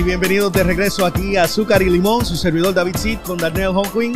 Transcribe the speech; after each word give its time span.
y 0.00 0.02
bienvenidos 0.02 0.52
de 0.52 0.62
regreso 0.64 1.04
aquí 1.04 1.36
a 1.36 1.44
Azúcar 1.44 1.82
y 1.82 1.90
Limón, 1.90 2.24
su 2.24 2.34
servidor 2.36 2.72
David 2.72 2.96
Sid 2.96 3.18
con 3.18 3.36
Daniel 3.36 3.68
Honquin 3.74 4.14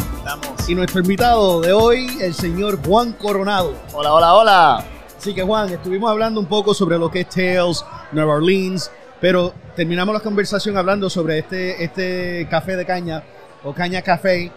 y 0.67 0.75
nuestro 0.75 1.01
invitado 1.01 1.61
de 1.61 1.73
hoy, 1.73 2.07
el 2.23 2.33
señor 2.35 2.79
Juan 2.85 3.13
Coronado. 3.13 3.75
Hola, 3.93 4.13
hola, 4.15 4.35
hola. 4.35 4.85
Así 5.19 5.35
que 5.35 5.43
Juan, 5.43 5.69
estuvimos 5.71 6.11
hablando 6.11 6.41
un 6.41 6.47
poco 6.47 6.73
sobre 6.75 6.99
lo 6.99 7.11
que 7.11 7.21
es 7.21 7.29
Tales, 7.29 7.85
Nueva 8.13 8.35
Orleans, 8.35 8.91
pero 9.21 9.53
terminamos 9.77 10.15
la 10.15 10.21
conversación 10.21 10.77
hablando 10.77 11.11
sobre 11.11 11.39
este, 11.41 11.83
este 11.85 12.47
café 12.51 12.77
de 12.77 12.85
caña 12.87 13.23
o 13.63 13.73
caña 13.75 14.01
café, 14.03 14.51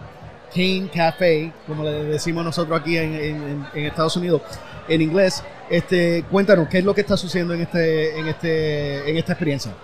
Cane 0.54 0.88
Café, 0.94 1.52
como 1.66 1.84
le 1.84 2.04
decimos 2.04 2.42
nosotros 2.44 2.80
aquí 2.80 2.96
en, 2.96 3.14
en- 3.14 3.66
en 3.74 3.84
Estados 3.84 4.16
Unidos, 4.16 4.40
en 4.88 5.02
inglés. 5.02 5.42
Este, 5.68 6.24
cuéntanos, 6.30 6.68
¿qué 6.68 6.78
es 6.78 6.84
lo 6.84 6.94
que 6.94 7.02
está 7.02 7.16
sucediendo 7.18 7.52
en, 7.52 7.60
este, 7.62 8.18
en, 8.18 8.28
este, 8.28 9.10
en 9.10 9.16
esta 9.18 9.32
experiencia? 9.32 9.74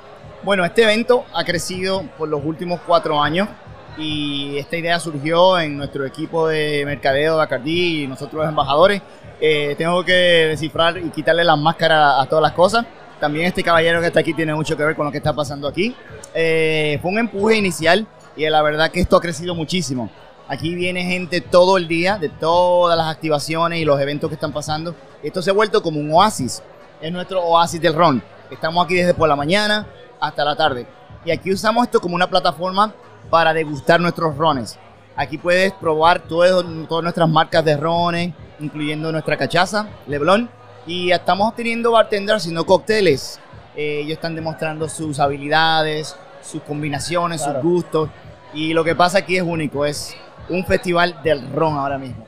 Bueno, 0.45 0.63
este 0.63 0.83
evento 0.83 1.25
ha 1.33 1.43
crecido 1.43 2.03
por 2.19 2.29
los 2.29 2.45
últimos 2.45 2.79
cuatro 2.87 3.23
años 3.23 3.49
y 3.97 4.59
esta 4.59 4.77
idea 4.77 5.01
surgió 5.01 5.59
en 5.59 5.79
nuestro 5.79 6.05
equipo 6.05 6.49
de 6.49 6.83
mercadeo 6.85 7.33
de 7.33 7.39
Bacardí 7.39 8.03
y 8.03 8.07
nosotros 8.07 8.43
los 8.43 8.49
embajadores. 8.51 9.01
Eh, 9.41 9.75
tengo 9.79 10.05
que 10.05 10.13
descifrar 10.13 10.99
y 10.99 11.09
quitarle 11.09 11.45
las 11.45 11.59
máscaras 11.59 12.23
a 12.23 12.27
todas 12.29 12.43
las 12.43 12.53
cosas. 12.53 12.85
También 13.19 13.47
este 13.47 13.63
caballero 13.63 14.03
que 14.03 14.09
está 14.09 14.21
aquí 14.21 14.35
tiene 14.35 14.55
mucho 14.55 14.77
que 14.77 14.85
ver 14.85 14.95
con 14.95 15.07
lo 15.07 15.13
que 15.13 15.17
está 15.17 15.33
pasando 15.33 15.67
aquí. 15.67 15.97
Eh, 16.35 16.99
fue 17.01 17.11
un 17.11 17.21
empuje 17.21 17.57
inicial 17.57 18.07
y 18.37 18.47
la 18.47 18.61
verdad 18.61 18.91
que 18.91 19.01
esto 19.01 19.17
ha 19.17 19.23
crecido 19.23 19.55
muchísimo. 19.55 20.11
Aquí 20.47 20.75
viene 20.75 21.05
gente 21.05 21.41
todo 21.41 21.79
el 21.79 21.89
día 21.89 22.19
de 22.19 22.29
todas 22.29 22.99
las 22.99 23.07
activaciones 23.07 23.81
y 23.81 23.87
los 23.87 23.99
eventos 23.99 24.29
que 24.29 24.35
están 24.35 24.53
pasando. 24.53 24.95
Esto 25.23 25.41
se 25.41 25.49
ha 25.49 25.55
vuelto 25.55 25.83
como 25.83 26.01
un 26.01 26.13
oasis. 26.13 26.63
Es 27.01 27.11
nuestro 27.11 27.43
oasis 27.43 27.81
del 27.81 27.95
ron. 27.95 28.23
Estamos 28.51 28.85
aquí 28.85 28.97
desde 28.97 29.15
por 29.15 29.27
la 29.27 29.37
mañana 29.37 29.87
hasta 30.21 30.45
la 30.45 30.57
tarde. 30.57 30.87
Y 31.25 31.31
aquí 31.31 31.53
usamos 31.53 31.85
esto 31.87 32.01
como 32.01 32.15
una 32.15 32.29
plataforma 32.29 32.93
para 33.31 33.53
degustar 33.55 34.01
nuestros 34.01 34.37
rones. 34.37 34.79
Aquí 35.17 35.39
puedes 35.39 35.73
probar 35.73 36.21
todo- 36.21 36.65
todas 36.87 37.03
nuestras 37.03 37.29
marcas 37.29 37.65
de 37.65 37.77
rones, 37.77 38.33
incluyendo 38.61 39.11
nuestra 39.13 39.37
cachaza, 39.37 39.87
Leblon. 40.07 40.49
Y 40.87 41.11
estamos 41.13 41.55
teniendo 41.57 41.93
bartenders 41.93 42.43
haciendo 42.43 42.67
cócteles. 42.67 43.41
Eh, 43.77 44.01
ellos 44.01 44.13
están 44.15 44.35
demostrando 44.35 44.89
sus 44.89 45.19
habilidades, 45.21 46.17
sus 46.43 46.63
combinaciones, 46.63 47.43
Claro. 47.43 47.61
sus 47.63 47.71
gustos. 47.71 48.11
Y 48.53 48.73
lo 48.75 48.85
que 48.85 48.95
pasa 48.95 49.19
aquí 49.19 49.37
es 49.37 49.43
único, 49.43 49.85
es 49.87 50.15
un 50.49 50.65
festival 50.67 51.17
del 51.25 51.51
ron 51.53 51.75
ahora 51.79 51.97
mismo. 51.99 52.25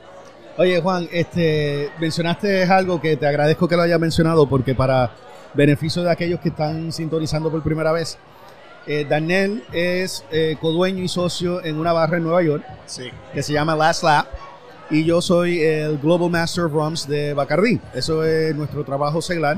Oye, 0.57 0.81
Juan, 0.81 1.07
este, 1.11 1.91
mencionaste 1.99 2.63
algo 2.63 2.99
que 2.99 3.15
te 3.15 3.27
agradezco 3.27 3.67
que 3.67 3.75
lo 3.75 3.83
haya 3.83 3.99
mencionado 3.99 4.47
porque 4.49 4.73
para 4.73 5.11
beneficio 5.57 6.03
de 6.03 6.11
aquellos 6.11 6.39
que 6.39 6.49
están 6.49 6.91
sintonizando 6.93 7.51
por 7.51 7.61
primera 7.63 7.91
vez, 7.91 8.17
eh, 8.85 9.05
Daniel 9.09 9.65
es 9.73 10.23
eh, 10.31 10.55
codueño 10.61 11.03
y 11.03 11.09
socio 11.09 11.61
en 11.65 11.77
una 11.77 11.91
barra 11.91 12.17
en 12.17 12.23
Nueva 12.23 12.41
York 12.41 12.63
Sí. 12.85 13.09
que 13.33 13.43
se 13.43 13.51
llama 13.51 13.75
Last 13.75 14.03
Lap 14.03 14.27
y 14.89 15.03
yo 15.03 15.21
soy 15.21 15.61
el 15.61 15.97
Global 15.97 16.29
Master 16.29 16.65
of 16.65 16.71
Rums 16.71 17.07
de 17.09 17.33
Bacardí. 17.33 17.81
Eso 17.93 18.23
es 18.23 18.55
nuestro 18.55 18.85
trabajo 18.85 19.21
seglar. 19.21 19.57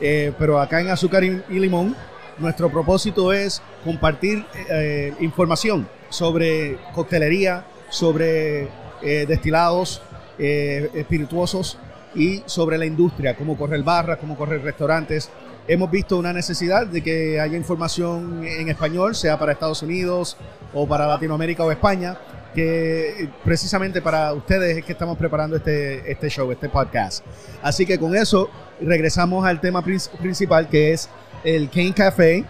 Eh, 0.00 0.32
pero 0.38 0.58
acá 0.58 0.80
en 0.80 0.88
Azúcar 0.88 1.22
y, 1.22 1.42
y 1.50 1.58
Limón, 1.58 1.94
nuestro 2.38 2.70
propósito 2.70 3.34
es 3.34 3.60
compartir 3.84 4.46
eh, 4.70 5.12
información 5.20 5.86
sobre 6.08 6.78
coctelería, 6.94 7.66
sobre 7.90 8.68
destilados 9.02 10.00
espirituosos 10.38 11.76
y 12.14 12.42
sobre 12.46 12.78
la 12.78 12.86
industria, 12.86 13.36
cómo 13.36 13.56
correr 13.56 13.82
barras, 13.82 14.18
cómo 14.18 14.36
correr 14.36 14.62
restaurantes. 14.62 15.30
Hemos 15.68 15.90
visto 15.90 16.18
una 16.18 16.32
necesidad 16.32 16.86
de 16.86 17.02
que 17.02 17.40
haya 17.40 17.56
información 17.56 18.44
en 18.44 18.68
español, 18.68 19.14
sea 19.14 19.38
para 19.38 19.52
Estados 19.52 19.82
Unidos 19.82 20.36
o 20.74 20.86
para 20.88 21.06
Latinoamérica 21.06 21.64
o 21.64 21.70
España, 21.70 22.16
que 22.54 23.28
precisamente 23.44 24.02
para 24.02 24.32
ustedes 24.32 24.76
es 24.78 24.84
que 24.84 24.92
estamos 24.92 25.16
preparando 25.16 25.56
este, 25.56 26.10
este 26.10 26.28
show, 26.28 26.50
este 26.50 26.68
podcast. 26.68 27.24
Así 27.62 27.86
que 27.86 27.98
con 27.98 28.14
eso 28.16 28.50
regresamos 28.80 29.46
al 29.46 29.60
tema 29.60 29.82
prin- 29.82 30.00
principal 30.20 30.68
que 30.68 30.92
es 30.92 31.08
el 31.44 31.70
Cane 31.70 31.94
Café, 31.94 32.44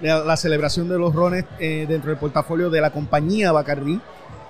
la, 0.00 0.36
celebración 0.36 0.88
de 0.88 0.98
los 0.98 1.14
rones 1.14 1.44
eh, 1.58 1.86
dentro 1.88 2.10
del 2.10 2.18
portafolio 2.18 2.70
de 2.70 2.80
la 2.80 2.90
compañía 2.90 3.52
Bacardí, 3.52 4.00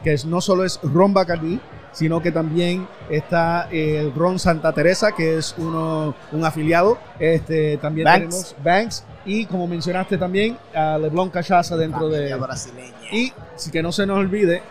que 0.02 0.12
es, 0.14 0.24
no 0.24 0.40
solo 0.40 0.64
es 0.64 0.80
ron 0.82 1.14
Bacardí, 1.14 1.60
sino 1.92 2.22
que 2.22 2.32
también 2.32 2.86
está 3.10 3.68
eh, 3.70 4.00
el 4.00 4.14
ron 4.14 4.38
Santa 4.38 4.72
Teresa, 4.72 5.12
que 5.12 5.38
es 5.38 5.54
uno, 5.58 6.14
un 6.32 6.44
afiliado. 6.44 6.98
Este, 7.18 7.76
también 7.78 8.04
Banks. 8.04 8.18
tenemos 8.18 8.56
Banks 8.62 9.04
y 9.24 9.46
como 9.46 9.66
mencionaste 9.66 10.16
también 10.16 10.56
a 10.74 10.98
Leblon 10.98 11.30
Cachaza 11.30 11.76
dentro 11.76 12.08
de... 12.08 12.28
Familia 12.28 12.36
brasileña. 12.36 13.12
Y 13.12 13.32
si 13.56 13.70
que 13.70 13.82
no 13.82 13.92
se 13.92 14.06
nos 14.06 14.18
olvide, 14.18 14.62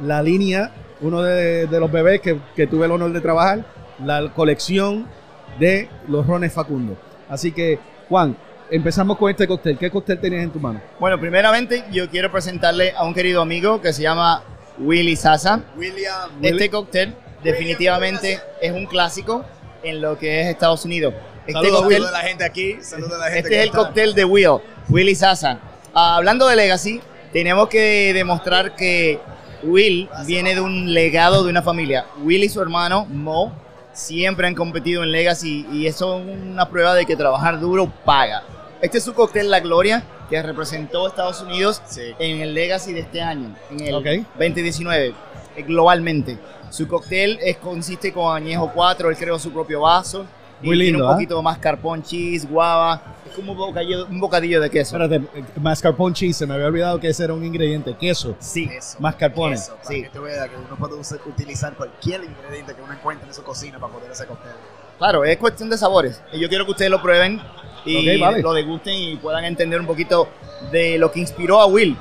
la 0.00 0.22
línea, 0.22 0.72
uno 1.00 1.22
de, 1.22 1.66
de 1.66 1.80
los 1.80 1.90
bebés 1.92 2.20
que, 2.20 2.38
que 2.56 2.66
tuve 2.66 2.86
el 2.86 2.92
honor 2.92 3.12
de 3.12 3.20
trabajar, 3.20 3.64
la 4.04 4.32
colección 4.34 5.06
de 5.58 5.88
los 6.08 6.26
rones 6.26 6.52
Facundo. 6.52 6.96
Así 7.28 7.52
que, 7.52 7.78
Juan, 8.08 8.36
empezamos 8.70 9.18
con 9.18 9.30
este 9.30 9.46
cóctel. 9.46 9.78
¿Qué 9.78 9.90
cóctel 9.90 10.18
tenías 10.18 10.42
en 10.42 10.50
tu 10.50 10.58
mano? 10.58 10.80
Bueno, 10.98 11.18
primeramente 11.20 11.84
yo 11.92 12.08
quiero 12.08 12.30
presentarle 12.32 12.92
a 12.96 13.04
un 13.04 13.14
querido 13.14 13.42
amigo 13.42 13.80
que 13.80 13.92
se 13.92 14.02
llama 14.02 14.42
Willy 14.80 15.14
Sasa. 15.16 15.62
William. 15.76 16.30
Este 16.42 16.70
cóctel 16.70 17.14
definitivamente 17.44 18.40
es 18.60 18.72
un 18.72 18.86
clásico 18.86 19.44
en 19.82 20.00
lo 20.00 20.18
que 20.18 20.40
es 20.42 20.46
Estados 20.48 20.84
Unidos. 20.84 21.14
Este 21.46 21.52
Saludos 21.52 21.82
cóctel, 21.82 22.06
a 22.06 22.10
la 22.10 22.20
gente 22.20 22.44
aquí. 22.44 22.76
Saludos 22.80 23.12
a 23.12 23.18
la 23.18 23.24
gente 23.26 23.38
este 23.40 23.54
es 23.56 23.62
el 23.62 23.68
está- 23.68 23.78
cóctel 23.78 24.14
de 24.14 24.24
Will, 24.24 24.58
Willy 24.88 25.14
Sasa. 25.14 25.58
Ah, 25.94 26.16
hablando 26.16 26.46
de 26.46 26.56
Legacy, 26.56 27.00
tenemos 27.32 27.68
que 27.68 28.12
demostrar 28.14 28.74
que 28.76 29.18
Will 29.62 30.08
viene 30.26 30.54
de 30.54 30.60
un 30.60 30.92
legado 30.92 31.44
de 31.44 31.50
una 31.50 31.62
familia. 31.62 32.06
Will 32.22 32.42
y 32.44 32.48
su 32.48 32.60
hermano 32.62 33.06
Mo 33.06 33.52
siempre 33.92 34.46
han 34.46 34.54
competido 34.54 35.02
en 35.02 35.10
Legacy 35.12 35.66
y 35.72 35.86
eso 35.86 36.18
es 36.20 36.26
una 36.26 36.68
prueba 36.68 36.94
de 36.94 37.04
que 37.06 37.16
trabajar 37.16 37.58
duro 37.60 37.90
paga. 38.04 38.42
Este 38.82 38.98
es 38.98 39.04
su 39.04 39.12
cóctel 39.14 39.50
La 39.50 39.60
Gloria 39.60 40.02
que 40.30 40.40
representó 40.42 41.04
a 41.04 41.08
Estados 41.08 41.42
Unidos 41.42 41.82
Sí. 41.86 42.14
en 42.18 42.40
el 42.40 42.54
Legacy 42.54 42.92
de 42.92 43.00
este 43.00 43.20
año, 43.20 43.54
en 43.70 43.80
el 43.80 43.94
Ok. 43.94 44.06
2019, 44.38 45.14
eh, 45.56 45.62
globalmente. 45.62 46.38
Su 46.70 46.86
cóctel 46.88 47.38
es, 47.42 47.56
consiste 47.58 48.12
con 48.12 48.34
añejo 48.34 48.70
4, 48.72 49.10
él 49.10 49.16
creó 49.16 49.38
su 49.38 49.52
propio 49.52 49.80
vaso. 49.82 50.24
y 50.62 50.66
Muy 50.66 50.76
tiene 50.76 50.90
lindo, 50.92 51.04
un 51.06 51.10
¿ah? 51.10 51.14
poquito 51.14 51.42
más 51.42 51.56
carpón 51.58 52.02
cheese, 52.02 52.46
guava. 52.46 53.00
Es 53.26 53.32
como 53.34 53.52
un 53.52 53.58
bocadillo, 53.58 54.04
un 54.06 54.20
bocadillo 54.20 54.60
de 54.60 54.68
queso. 54.68 54.94
Espérate, 54.94 55.26
eh, 55.38 55.44
mascarpone 55.58 56.14
cheese, 56.14 56.36
se 56.36 56.46
me 56.46 56.52
había 56.52 56.66
olvidado 56.66 57.00
que 57.00 57.08
ese 57.08 57.24
era 57.24 57.32
un 57.32 57.42
ingrediente, 57.42 57.96
queso. 57.96 58.36
Sí, 58.40 58.68
Eso. 58.70 58.98
Mascarpone. 59.00 59.54
Eso, 59.54 59.74
para 59.76 59.88
Sí. 59.88 60.02
que 60.12 60.18
veas 60.18 60.48
que 60.50 60.56
uno 60.56 60.76
puede 60.76 60.94
utilizar 61.26 61.74
cualquier 61.74 62.24
ingrediente 62.24 62.74
que 62.74 62.82
uno 62.82 62.92
encuentre 62.92 63.26
en 63.26 63.32
su 63.34 63.42
cocina 63.42 63.78
para 63.78 63.90
poder 63.94 64.10
hacer 64.10 64.26
cóctel. 64.26 64.52
Claro, 65.00 65.24
es 65.24 65.36
cuestión 65.38 65.68
de 65.68 65.76
sabores. 65.76 66.22
Y 66.32 66.38
yo 66.38 66.48
quiero 66.48 66.64
que 66.64 66.70
ustedes 66.70 66.90
lo 66.92 67.02
prueben 67.02 67.40
y 67.84 68.16
Ok, 68.16 68.20
vale. 68.20 68.42
lo 68.42 68.52
degusten 68.52 68.94
y 68.94 69.16
puedan 69.16 69.44
entender 69.44 69.80
un 69.80 69.86
poquito 69.86 70.28
de 70.70 70.96
lo 70.98 71.10
que 71.10 71.18
inspiró 71.20 71.60
a 71.60 71.66
Will 71.66 71.96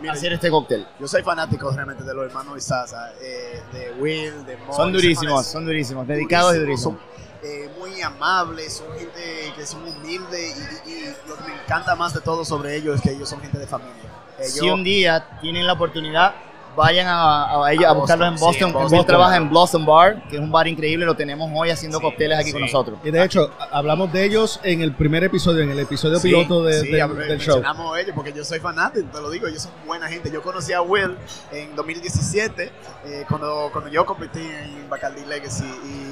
Mira, 0.00 0.12
a 0.12 0.16
hacer 0.16 0.32
este 0.32 0.48
cóctel. 0.50 0.86
Yo 0.98 1.06
soy 1.08 1.22
fanático 1.22 1.70
realmente 1.70 2.02
de 2.04 2.14
los 2.14 2.24
hermanos 2.26 2.56
Isaza, 2.56 3.12
eh, 3.20 3.60
de 3.72 3.92
Will, 4.00 4.46
de 4.46 4.56
Mo. 4.56 4.72
Son 4.74 4.92
durísimos, 4.92 5.46
son 5.46 5.66
durísimos, 5.66 6.06
dedicados 6.06 6.54
y 6.54 6.58
durísimos, 6.60 6.98
eh, 7.42 7.68
muy 7.78 8.00
amables, 8.00 8.72
son 8.74 8.86
gente 8.98 9.52
que 9.56 9.66
son 9.66 9.82
humildes 9.86 10.56
y, 10.86 10.90
y- 10.90 10.92
y 10.94 11.14
lo 11.28 11.36
que 11.36 11.42
me 11.44 11.54
encanta 11.62 11.94
más 11.96 12.14
de 12.14 12.20
todo 12.20 12.44
sobre 12.44 12.76
ellos 12.76 12.96
es 12.96 13.02
que 13.02 13.10
ellos 13.10 13.28
son 13.28 13.40
gente 13.40 13.58
de 13.58 13.66
familia. 13.66 13.94
Ellos, 14.38 14.52
si 14.52 14.70
un 14.70 14.82
día 14.84 15.38
tienen 15.40 15.66
la 15.66 15.74
oportunidad, 15.74 16.34
vayan 16.76 17.06
a, 17.06 17.64
a, 17.64 17.72
ellos, 17.72 17.84
a 17.84 17.90
A 17.90 17.92
buscarlos 17.92 18.28
en 18.28 18.34
Boston, 18.34 18.54
sí, 18.54 18.64
en 18.64 18.72
Boston. 18.72 18.98
Él 18.98 19.06
trabaja 19.06 19.36
en 19.36 19.50
Blossom 19.50 19.86
Bar, 19.86 20.22
que 20.28 20.36
es 20.36 20.42
un 20.42 20.50
bar 20.50 20.66
increíble, 20.68 21.06
lo 21.06 21.14
tenemos 21.14 21.50
hoy 21.54 21.70
haciendo 21.70 21.98
Sí, 21.98 22.04
cócteles 22.04 22.38
aquí 22.38 22.52
con 22.52 22.60
nosotros. 22.62 22.98
Y 23.04 23.10
de 23.10 23.22
hecho, 23.24 23.50
hablamos 23.70 24.12
de 24.12 24.24
ellos 24.24 24.60
en 24.62 24.80
el 24.80 24.92
primer 24.92 25.24
episodio, 25.24 25.62
en 25.62 25.70
el 25.70 25.78
episodio 25.78 26.18
Sí, 26.18 26.28
piloto 26.28 26.64
de- 26.64 26.80
sí, 26.80 26.88
del- 26.90 27.00
a- 27.02 27.08
del 27.08 27.38
show. 27.40 27.62
ellos 27.98 28.12
porque 28.14 28.32
yo 28.32 28.44
soy 28.44 28.58
fanático, 28.60 29.06
te 29.12 29.20
lo 29.20 29.30
digo, 29.30 29.46
ellos 29.46 29.62
son 29.62 29.72
buena 29.86 30.08
gente. 30.08 30.30
Yo 30.30 30.42
conocí 30.42 30.72
a 30.72 30.82
Will 30.82 31.16
en 31.52 31.74
2017 31.76 32.72
eh, 33.06 33.24
cuando, 33.28 33.68
cuando 33.72 33.90
yo 33.90 34.04
competí 34.06 34.40
en 34.40 34.88
Bacardi 34.88 35.24
Legacy 35.26 35.64
y, 35.64 36.03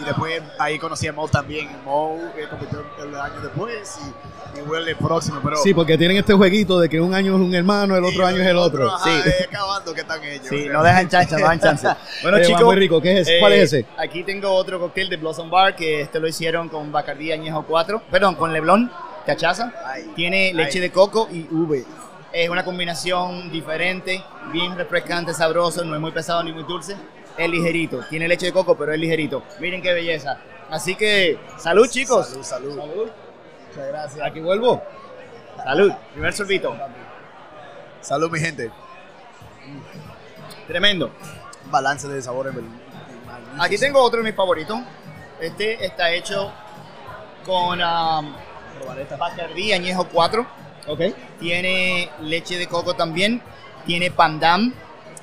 y 0.00 0.04
después 0.04 0.42
ahí 0.58 0.78
conocí 0.78 1.06
a 1.06 1.12
Mo 1.12 1.26
también. 1.28 1.68
Mo 1.84 2.18
eh, 2.36 2.46
compitió 2.50 2.84
el 3.02 3.14
año 3.14 3.40
después 3.42 3.98
y, 4.54 4.58
y 4.58 4.62
Will 4.62 4.86
el 4.88 4.96
próximo, 4.96 5.40
pero 5.42 5.56
Sí, 5.56 5.72
porque 5.74 5.96
tienen 5.98 6.16
este 6.16 6.34
jueguito 6.34 6.78
de 6.80 6.88
que 6.88 7.00
un 7.00 7.14
año 7.14 7.34
es 7.36 7.40
un 7.40 7.54
hermano, 7.54 7.96
el 7.96 8.04
y 8.04 8.08
otro 8.08 8.26
año 8.26 8.38
es 8.42 8.46
el 8.46 8.56
otro. 8.56 8.90
ajá, 8.92 9.04
Sí. 9.04 9.28
eh, 9.30 9.46
acabando 9.48 9.94
que 9.94 10.00
están 10.02 10.22
ellos. 10.24 10.46
Sí, 10.48 10.66
no 10.70 10.82
dejan 10.82 11.08
chancha, 11.08 11.32
no 11.36 11.42
dejan 11.42 11.60
chance. 11.60 11.88
Bueno, 12.22 12.38
Eh, 12.38 12.42
chicos, 12.42 12.62
muy 12.64 12.76
rico. 12.76 13.00
¿Qué 13.00 13.12
es 13.20 13.28
ese? 13.28 13.38
¿Cuál 13.40 13.52
eh, 13.52 13.62
es 13.62 13.72
ese? 13.72 13.86
Aquí 13.98 14.22
tengo 14.24 14.50
otro 14.52 14.78
cóctel 14.80 15.08
de 15.08 15.16
Blossom 15.16 15.50
Bar 15.50 15.74
que 15.76 16.00
este 16.02 16.20
lo 16.20 16.28
hicieron 16.28 16.68
con 16.68 16.90
Bacardí 16.92 17.32
Añejo 17.32 17.64
4, 17.66 18.02
perdón, 18.10 18.34
con 18.34 18.52
Leblon, 18.52 18.90
cachaza. 19.24 19.72
Ay, 19.84 20.12
Tiene 20.14 20.52
leche 20.54 20.78
ay. 20.78 20.82
de 20.82 20.90
coco 20.92 21.28
y 21.32 21.46
uve. 21.50 21.84
Es 22.32 22.50
una 22.50 22.64
combinación 22.64 23.50
diferente, 23.50 24.22
bien 24.52 24.76
refrescante, 24.76 25.32
sabroso, 25.32 25.84
no 25.84 25.94
es 25.94 26.00
muy 26.00 26.10
pesado 26.10 26.42
ni 26.42 26.52
muy 26.52 26.64
dulce. 26.64 26.94
Es 27.38 27.50
ligerito, 27.50 28.02
tiene 28.08 28.28
leche 28.28 28.46
de 28.46 28.52
coco, 28.52 28.76
pero 28.76 28.92
es 28.92 28.98
ligerito. 28.98 29.42
Miren 29.60 29.82
qué 29.82 29.92
belleza. 29.92 30.38
Así 30.70 30.94
que, 30.94 31.38
salud 31.58 31.86
chicos. 31.88 32.28
Salud, 32.28 32.44
salud. 32.44 32.76
Salud. 32.76 33.10
Muchas 33.68 33.88
gracias. 33.88 34.26
Aquí 34.26 34.40
vuelvo. 34.40 34.82
Salud. 35.62 35.92
Primer 36.12 36.32
sorbito. 36.32 36.76
Salud, 38.00 38.30
mi 38.30 38.40
gente. 38.40 38.70
Tremendo. 40.66 41.10
Balance 41.70 42.08
de 42.08 42.22
sabores. 42.22 42.54
Aquí 43.58 43.76
tengo 43.78 44.00
otro 44.00 44.18
de 44.18 44.24
mis 44.24 44.34
favoritos. 44.34 44.78
Este 45.40 45.84
está 45.84 46.10
hecho 46.10 46.52
con 47.44 47.80
um, 47.80 48.34
Bacardí 49.18 49.72
Añejo 49.72 50.08
4. 50.08 50.46
Ok. 50.88 51.00
Tiene 51.38 52.10
leche 52.20 52.58
de 52.58 52.66
coco 52.66 52.94
también. 52.94 53.42
Tiene 53.84 54.10
pandam 54.10 54.72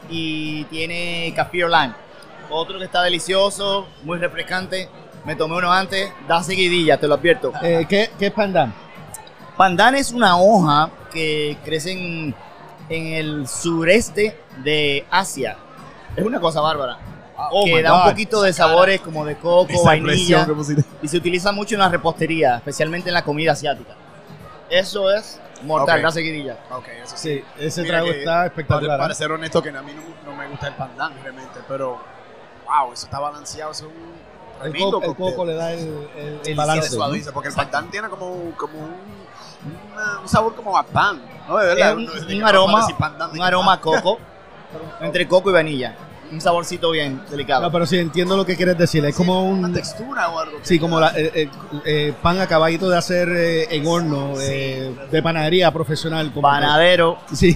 y 0.10 0.64
tiene 0.66 1.34
kaffir 1.36 1.66
lime. 1.66 2.03
Otro 2.50 2.78
que 2.80 2.86
está 2.86 3.02
delicioso, 3.04 3.88
muy 4.04 4.18
refrescante. 4.20 4.90
Me 5.26 5.36
tomé 5.36 5.56
uno 5.58 5.72
antes, 5.72 6.12
da 6.28 6.44
seguidilla, 6.44 6.98
te 7.00 7.08
lo 7.08 7.16
advierto. 7.16 7.54
Eh, 7.62 7.86
¿qué, 7.88 8.12
¿Qué 8.20 8.28
es 8.28 8.34
pandan? 8.34 8.74
Pandan 9.56 9.96
es 9.96 10.12
una 10.12 10.38
hoja 10.38 10.90
que 11.12 11.58
crece 11.64 11.92
en, 11.94 12.36
en 12.90 13.08
el 13.14 13.48
sureste 13.48 14.38
de 14.64 15.06
Asia. 15.10 15.56
Es 16.16 16.26
una 16.26 16.40
cosa 16.40 16.60
bárbara. 16.60 16.98
Oh 17.52 17.66
que 17.66 17.82
da 17.82 17.94
un 17.94 18.02
God. 18.04 18.10
poquito 18.10 18.42
de 18.42 18.54
sabores 18.54 19.02
como 19.02 19.26
de 19.26 19.36
coco, 19.36 19.72
Esa 19.72 19.84
vainilla. 19.84 20.48
Y 21.02 21.08
se 21.08 21.18
utiliza 21.18 21.52
mucho 21.52 21.76
en 21.76 21.80
la 21.82 21.90
repostería, 21.90 22.58
especialmente 22.58 23.10
en 23.10 23.14
la 23.14 23.24
comida 23.24 23.54
asiática. 23.54 23.96
Eso 24.70 25.12
es 25.12 25.40
mortal, 25.64 26.00
Ok. 26.00 26.04
da 26.04 26.12
seguidilla. 26.12 26.58
Ok, 26.72 26.88
eso 27.04 27.18
sí. 27.18 27.36
Sí, 27.38 27.44
ese 27.60 27.82
Mira 27.84 27.94
trago 28.00 28.12
que, 28.12 28.20
está 28.20 28.32
Para, 28.34 28.46
espectacular. 28.48 29.00
para 29.00 29.14
¿eh? 29.14 29.16
ser 29.16 29.32
honesto, 29.32 29.62
que 29.64 29.70
a 29.70 29.82
mí 29.82 29.92
no, 29.94 30.32
no 30.32 30.38
me 30.38 30.48
gusta 30.48 30.68
el 30.68 30.74
pandan 30.74 31.14
realmente, 31.22 31.60
pero 31.68 32.00
wow, 32.66 32.94
eso 32.94 33.06
está 33.06 33.20
balanceado, 33.20 33.72
eso 33.72 33.86
es 33.88 33.92
un 33.92 34.66
El, 34.76 34.78
coco, 34.92 35.04
el 35.04 35.16
coco 35.16 35.46
le 35.46 35.54
da 35.56 35.74
el, 35.74 35.80
el- 36.16 36.40
el 36.46 36.56
balance. 36.56 37.32
porque 37.34 37.50
el 37.50 37.56
pandan 37.56 37.90
tiene 37.92 38.08
como, 38.10 38.52
como 38.58 38.80
un, 38.80 38.96
una- 39.94 40.20
un 40.22 40.28
sabor 40.30 40.56
como 40.56 40.78
a 40.78 40.84
pan, 40.84 41.22
¿no? 41.48 41.58
De 41.58 41.66
verdad, 41.68 41.92
Es 41.92 41.96
un, 42.26 42.34
un 42.38 42.44
aroma, 42.44 42.88
un 43.34 43.42
aroma 43.42 43.74
a 43.74 43.80
coco, 43.82 44.20
entre 45.02 45.28
coco 45.28 45.50
y 45.50 45.54
vainilla. 45.54 45.96
Un 46.32 46.42
saborcito 46.42 46.90
bien 46.92 47.22
delicado. 47.30 47.62
No, 47.62 47.72
pero 47.72 47.86
sí, 47.86 47.98
entiendo 48.00 48.36
lo 48.36 48.46
que 48.46 48.56
quieres 48.56 48.78
decir. 48.78 49.06
Es 49.06 49.16
como 49.16 49.44
Una 49.48 49.68
un... 49.68 49.74
textura 49.74 50.30
o 50.30 50.40
algo. 50.40 50.58
Sí, 50.64 50.80
como 50.80 51.00
la, 51.00 51.10
eh, 51.16 51.32
eh, 51.36 51.50
eh, 51.86 52.14
pan 52.22 52.40
acabadito 52.40 52.90
de 52.90 52.98
hacer 52.98 53.30
eh, 53.30 53.68
en 53.76 53.86
horno, 53.86 54.34
eh, 54.42 54.92
de 55.12 55.22
panadería 55.22 55.72
profesional. 55.72 56.30
Como 56.34 56.42
Panadero. 56.42 57.20
Sí, 57.34 57.56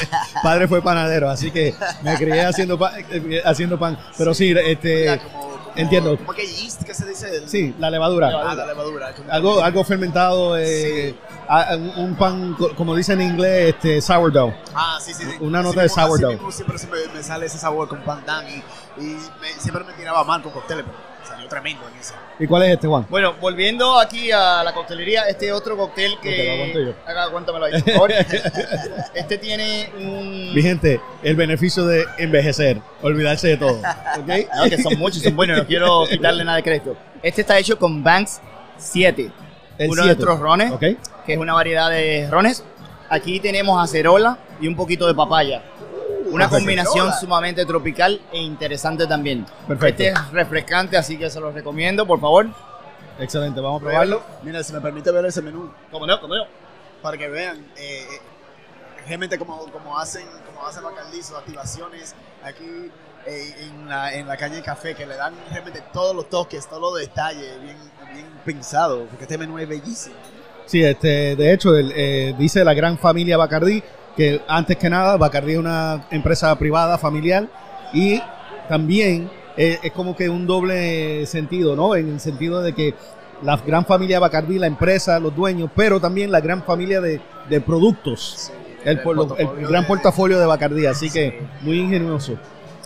padre 0.42 0.68
fue 0.68 0.82
panadero, 0.82 1.28
así 1.30 1.50
que 1.50 1.74
me 2.02 2.14
crié 2.16 2.42
haciendo, 2.44 2.78
pa- 2.78 2.92
eh, 2.98 3.42
haciendo 3.44 3.78
pan. 3.78 3.98
Pero 4.16 4.34
sí, 4.34 4.54
este, 4.66 5.18
como- 5.32 5.51
entiendo. 5.76 6.16
Como 6.18 6.32
que 6.32 6.46
yeast, 6.46 6.82
¿qué 6.84 6.94
se 6.94 7.06
dice? 7.08 7.36
El- 7.36 7.48
sí, 7.48 7.74
la 7.78 7.90
levadura. 7.90 8.30
Ah, 8.44 8.54
la 8.54 8.66
levadura. 8.66 9.14
Algo, 9.30 9.60
algo 9.62 9.84
fermentado, 9.84 10.56
eh, 10.58 11.14
a- 11.48 11.76
un, 11.76 12.14
pan, 12.16 12.54
co- 12.54 12.74
como 12.74 12.94
dicen 12.94 13.20
en 13.20 13.30
inglés, 13.32 13.74
este, 13.74 14.00
sourdough. 14.00 14.52
Ah, 14.74 14.98
sí, 15.04 15.12
sí. 15.14 15.24
sí. 15.24 15.36
Una 15.40 15.62
nota 15.62 15.80
de 15.82 15.88
mismo- 15.88 16.00
así 16.02 16.08
sourdough. 16.10 16.32
mismo 16.34 16.52
siempre 16.52 16.78
se 16.78 16.86
me, 16.88 17.22
sale 17.22 17.46
ese 17.46 17.58
sabor 17.58 17.88
con 17.88 18.00
pandan 18.02 18.44
y, 18.48 18.62
y 18.98 19.02
me- 19.40 19.58
siempre 19.58 19.84
me 19.84 19.92
tiraba 19.94 20.22
mal 20.24 20.42
con 20.42 20.52
cócteles, 20.52 20.84
pero 20.84 20.98
salió 21.28 21.48
tremendo 21.48 21.88
en 21.88 21.98
ese. 22.00 22.14
¿Y 22.38 22.46
cuál 22.46 22.64
es 22.64 22.70
este, 22.74 22.86
Juan? 22.88 23.06
Bueno, 23.08 23.34
volviendo 23.40 23.98
aquí 23.98 24.30
a 24.32 24.62
la 24.64 24.72
coctelería, 24.74 25.28
este 25.28 25.52
otro 25.52 25.76
cóctel 25.76 26.18
que... 26.20 26.94
Haga, 27.06 27.24
aguántamelo 27.24 27.66
ahí, 27.66 27.80
por 27.82 27.92
favor. 27.92 28.12
este 29.14 29.38
tiene 29.38 29.90
un... 29.96 30.54
Mi 30.54 30.62
gente, 30.62 31.00
el 31.22 31.36
beneficio 31.36 31.84
de 31.86 32.04
envejecer, 32.18 32.78
olvidarse 33.02 33.48
de 33.48 33.56
todo. 33.56 33.78
¿ok? 34.18 34.28
No, 34.56 34.64
que 34.68 34.82
son 34.82 34.98
muchos, 34.98 35.22
son 35.22 35.36
buenos, 35.36 35.58
no 35.58 35.66
quiero 35.66 36.04
quitarle 36.10 36.44
nada 36.44 36.56
de 36.56 36.62
crédito. 36.62 36.96
Este 37.22 37.42
está 37.42 37.58
hecho 37.58 37.78
con 37.78 38.02
Banks 38.02 38.40
7, 38.78 39.30
El 39.78 39.90
uno 39.90 40.02
de 40.02 40.06
nuestros 40.08 40.40
rones, 40.40 40.72
¿Ok? 40.72 40.80
que 41.24 41.32
es 41.34 41.38
una 41.38 41.54
variedad 41.54 41.88
de 41.90 42.28
rones. 42.30 42.64
Aquí 43.08 43.38
tenemos 43.40 43.80
acerola 43.82 44.38
y 44.60 44.66
un 44.66 44.74
poquito 44.74 45.06
de 45.06 45.14
papaya. 45.14 45.62
Una 46.32 46.48
combinación 46.48 47.12
sumamente 47.12 47.64
tropical 47.66 48.20
e 48.32 48.40
interesante 48.40 49.06
también. 49.06 49.46
Perfecto. 49.68 50.02
Este 50.02 50.08
es 50.20 50.30
refrescante, 50.32 50.96
así 50.96 51.16
que 51.18 51.30
se 51.30 51.38
los 51.40 51.52
recomiendo, 51.54 52.06
por 52.06 52.20
favor. 52.20 52.46
Excelente, 53.18 53.60
vamos 53.60 53.82
a 53.82 53.84
probarlo. 53.84 54.22
Mira, 54.42 54.62
si 54.64 54.72
me 54.72 54.80
permite 54.80 55.10
ver 55.10 55.24
ese 55.26 55.42
menú, 55.42 55.70
Como 55.90 56.06
no, 56.06 56.20
como 56.20 56.34
no. 56.34 56.44
para 57.02 57.16
que 57.18 57.28
vean 57.28 57.58
eh, 57.76 58.06
eh, 58.10 58.20
realmente 59.06 59.38
como, 59.38 59.58
como 59.70 59.98
hacen 59.98 60.26
como 60.46 60.66
hacen 60.66 60.82
Bacardí, 60.82 61.22
sus 61.22 61.36
activaciones 61.36 62.14
aquí 62.42 62.90
eh, 63.26 63.54
en, 63.60 63.88
la, 63.88 64.14
en 64.14 64.26
la 64.26 64.36
calle 64.36 64.56
de 64.56 64.62
café, 64.62 64.94
que 64.94 65.06
le 65.06 65.16
dan 65.16 65.34
realmente 65.50 65.82
todos 65.92 66.14
los 66.16 66.28
toques, 66.28 66.66
todos 66.68 66.80
los 66.80 66.98
detalles, 66.98 67.60
bien, 67.62 67.76
bien 68.12 68.26
pensado, 68.44 69.04
porque 69.06 69.24
este 69.24 69.38
menú 69.38 69.58
es 69.58 69.68
bellísimo. 69.68 70.16
Sí, 70.66 70.82
este, 70.82 71.36
de 71.36 71.52
hecho, 71.52 71.76
el, 71.76 71.92
eh, 71.94 72.34
dice 72.38 72.64
la 72.64 72.72
gran 72.74 72.96
familia 72.96 73.36
Bacardí 73.36 73.82
que 74.16 74.40
antes 74.48 74.76
que 74.76 74.90
nada 74.90 75.16
Bacardí 75.16 75.52
es 75.52 75.58
una 75.58 76.04
empresa 76.10 76.54
privada, 76.58 76.98
familiar 76.98 77.46
y 77.92 78.20
también 78.68 79.30
eh, 79.56 79.78
es 79.82 79.92
como 79.92 80.14
que 80.16 80.28
un 80.28 80.46
doble 80.46 81.26
sentido, 81.26 81.76
¿no? 81.76 81.94
En 81.94 82.08
el 82.08 82.20
sentido 82.20 82.62
de 82.62 82.74
que 82.74 82.94
la 83.42 83.56
gran 83.56 83.84
familia 83.84 84.20
Bacardí, 84.20 84.58
la 84.58 84.66
empresa, 84.66 85.18
los 85.18 85.34
dueños, 85.34 85.70
pero 85.74 86.00
también 86.00 86.30
la 86.30 86.40
gran 86.40 86.62
familia 86.62 87.00
de, 87.00 87.20
de 87.48 87.60
productos, 87.60 88.52
el, 88.84 89.00
por- 89.00 89.16
el 89.18 89.26
portafolio 89.26 89.68
gran 89.68 89.82
de- 89.82 89.88
portafolio 89.88 90.38
de 90.38 90.46
Bacardí, 90.46 90.86
así 90.86 91.08
Sí. 91.08 91.14
que 91.18 91.40
muy 91.62 91.80
ingenioso. 91.80 92.34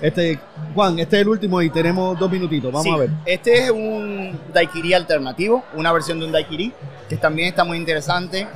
Este, 0.00 0.38
Juan, 0.74 0.98
este 0.98 1.16
es 1.16 1.22
el 1.22 1.28
último 1.28 1.62
y 1.62 1.70
tenemos 1.70 2.18
dos 2.18 2.30
minutitos, 2.30 2.70
vamos 2.70 2.84
Sí, 2.84 2.90
a 2.90 2.96
ver. 2.98 3.10
Este 3.24 3.64
es 3.64 3.70
un 3.70 4.38
daiquiri 4.52 4.92
alternativo, 4.92 5.64
una 5.74 5.90
versión 5.92 6.18
de 6.20 6.26
un 6.26 6.32
daiquiri, 6.32 6.72
que 7.08 7.16
también 7.16 7.48
está 7.48 7.64
muy 7.64 7.78
interesante. 7.78 8.46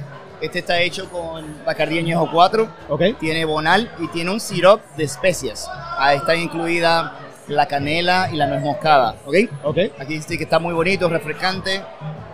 Este 0.41 0.61
está 0.61 0.81
hecho 0.81 1.09
con 1.11 1.65
Bacardí 1.65 1.99
Añejo 1.99 2.29
4, 2.33 2.69
¿Ok? 2.89 3.03
tiene 3.19 3.45
bonal 3.45 3.91
y 3.99 4.09
tiene 4.09 4.31
un 4.31 4.41
syrup 4.41 4.81
de 4.97 5.05
especias. 5.05 5.69
Ahí 5.99 6.17
está 6.17 6.35
incluida 6.35 7.17
la 7.49 7.67
canela 7.67 8.31
y 8.33 8.37
la 8.37 8.47
nuez 8.47 8.63
moscada, 8.63 9.17
¿ok? 9.27 9.35
¿Ok? 9.65 9.79
Aquí 9.99 10.15
dice 10.15 10.39
que 10.39 10.45
está 10.45 10.59
muy 10.59 10.73
bonito, 10.73 11.09
refrescante, 11.09 11.83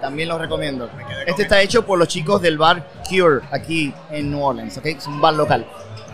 también 0.01 0.29
lo 0.29 0.39
recomiendo. 0.39 0.89
Este 1.27 1.43
está 1.43 1.61
hecho 1.63 1.85
por 1.87 1.99
los 1.99 2.07
chicos 2.07 2.41
del 2.43 2.59
bar 2.59 2.87
Cure, 3.09 3.41
aquí 3.51 3.93
en 4.11 4.31
New 4.31 4.43
Orleans, 4.45 4.77
¿ok? 4.79 4.87
Es 4.87 5.07
un 5.07 5.21
bar 5.21 5.35
local. 5.35 5.67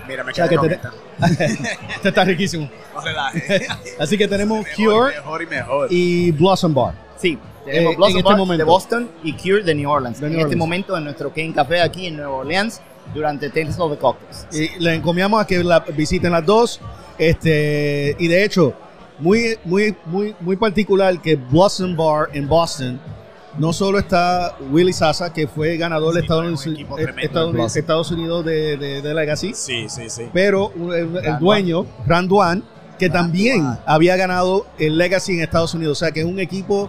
Mira, 0.09 0.25
me 0.25 0.33
quedé 0.33 0.49
que 0.49 0.57
con 0.57 0.69
te- 0.69 0.75
esta. 0.77 0.93
Este 1.95 2.09
está 2.09 2.25
riquísimo. 2.25 2.69
Así 3.99 4.17
que 4.19 4.27
tenemos 4.29 4.65
Mejor, 4.65 4.75
Cure 4.77 5.15
Mejor 5.17 5.43
y 5.43 5.47
mejor. 5.47 5.87
y 5.91 6.31
Blossom 6.33 6.75
Bar. 6.75 6.95
Sí, 7.17 7.39
tenemos 7.65 7.93
Eh, 7.93 7.97
Blossom 7.97 8.13
en 8.13 8.19
este 8.19 8.29
Bar 8.29 8.37
momento. 8.39 8.65
de 8.65 8.71
Boston 8.71 9.11
y 9.23 9.33
Cure 9.35 9.63
de 9.63 9.75
New 9.75 9.91
Orleans. 9.91 10.21
De 10.21 10.27
en 10.29 10.41
este 10.41 10.57
momento 10.57 10.97
en 10.97 11.05
nuestro 11.05 11.31
Kane 11.33 11.53
Café 11.53 11.81
aquí 11.81 12.07
en 12.07 12.17
Nueva 12.17 12.33
Orleans 12.37 12.81
durante 13.15 13.51
Tales 13.51 13.79
of 13.79 13.93
the 13.93 13.99
Cocktails. 13.99 14.47
Y 14.53 14.79
le 14.81 14.95
encomiamos 14.95 15.41
a 15.43 15.47
que 15.47 15.63
la 15.63 15.81
visiten 15.81 16.33
las 16.33 16.45
dos. 16.47 16.81
Este, 17.19 18.17
y 18.19 18.27
de 18.27 18.45
hecho, 18.45 18.75
muy, 19.19 19.57
muy, 19.65 19.95
muy, 20.07 20.35
muy 20.41 20.57
particular 20.57 21.21
que 21.21 21.37
Blossom 21.37 21.97
Bar 21.97 22.31
en 22.33 22.49
Boston 22.49 23.01
no 23.59 23.73
solo 23.73 23.99
está 23.99 24.57
Willy 24.71 24.93
Sasa, 24.93 25.33
que 25.33 25.47
fue 25.47 25.77
ganador 25.77 26.15
de 26.15 26.21
Sí, 26.21 26.25
Estados, 26.25 26.43
un 26.67 26.73
Unidos- 26.73 26.99
Estados 26.99 27.49
Unidos, 27.49 27.53
Blossom. 27.53 27.79
Estados 27.81 28.11
Unidos 28.11 28.45
de, 28.45 28.77
de- 28.79 29.03
de 29.03 29.15
Legacy, 29.15 29.53
Sí, 29.55 29.89
sí, 29.89 30.09
sí. 30.09 30.23
pero 30.33 30.73
el, 30.95 31.17
el 31.25 31.39
dueño, 31.39 31.87
Randuan, 32.07 32.65
que 32.99 33.09
Randuan. 33.09 33.13
también 33.27 33.79
había 33.85 34.17
ganado 34.17 34.67
el 34.79 34.97
Legacy 34.97 35.35
en 35.35 35.43
Estados 35.43 35.75
Unidos. 35.75 35.99
O 35.99 36.01
sea, 36.05 36.13
que 36.13 36.21
es 36.21 36.27
un 36.27 36.39
equipo 36.41 36.89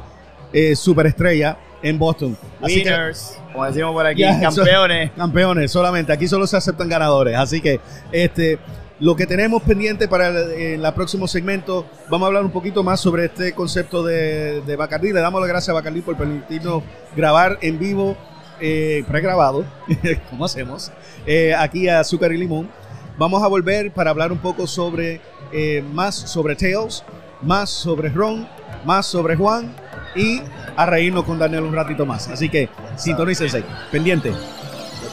eh, 0.54 0.76
superestrella 0.76 1.58
en 1.82 2.00
Boston. 2.00 2.38
Así 2.62 2.82
que, 2.82 2.90
Winners, 2.90 3.38
como 3.52 3.66
decimos 3.66 3.92
por 3.92 4.06
aquí, 4.06 4.24
campeones. 4.42 5.12
campeones 5.12 5.72
solamente. 5.72 6.14
Aquí 6.14 6.28
solo 6.28 6.48
se 6.48 6.58
aceptan 6.58 6.88
ganadores. 6.88 7.36
Así 7.38 7.62
que 7.62 7.80
este, 8.12 8.58
lo 9.00 9.16
que 9.16 9.28
tenemos 9.28 9.62
pendiente 9.64 10.08
para 10.08 10.30
el, 10.30 10.82
próximo 10.94 11.28
segmento, 11.28 11.86
vamos 12.10 12.26
a 12.26 12.28
hablar 12.28 12.46
un 12.46 12.52
poquito 12.52 12.84
más 12.84 13.00
sobre 13.02 13.26
este 13.26 13.54
concepto 13.54 14.04
de, 14.04 14.62
de 14.62 14.76
Bacardí. 14.76 15.12
Le 15.12 15.20
damos 15.20 15.42
las 15.42 15.50
gracias 15.50 15.70
a 15.70 15.74
Bacardí 15.74 16.02
por 16.02 16.16
permitirnos 16.16 16.84
grabar 17.16 17.60
en 17.62 17.78
vivo, 17.78 18.16
eh, 18.62 19.04
pregrabado, 19.08 19.66
como 20.30 20.46
hacemos, 20.46 20.92
eh, 21.26 21.54
aquí 21.54 21.90
a 21.90 22.00
Azúcar 22.00 22.32
y 22.32 22.38
Limón. 22.38 22.70
Vamos 23.18 23.44
a 23.44 23.48
volver 23.48 23.92
para 23.92 24.10
hablar 24.10 24.32
un 24.32 24.40
poco 24.40 24.66
sobre 24.66 25.22
eh, 25.52 25.84
más 25.94 26.16
sobre 26.16 26.56
Tails, 26.56 27.04
más 27.42 27.70
sobre 27.70 28.10
Ron, 28.10 28.48
más 28.86 29.06
sobre 29.06 29.36
Juan 29.36 29.83
y 30.16 30.42
a 30.76 30.86
reírnos 30.86 31.24
con 31.24 31.40
Daniel 31.40 31.64
un 31.64 31.74
ratito 31.74 32.06
más. 32.06 32.28
Así 32.28 32.50
que 32.50 32.70
sintonícense, 32.96 33.64
pendiente. 33.92 34.32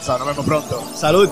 Nos 0.07 0.25
vemos 0.25 0.45
pronto. 0.45 0.83
Salud. 0.95 1.29